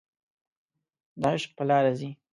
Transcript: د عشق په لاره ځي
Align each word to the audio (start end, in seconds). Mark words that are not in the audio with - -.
د 1.19 1.23
عشق 1.33 1.49
په 1.57 1.63
لاره 1.69 1.91
ځي 1.99 2.09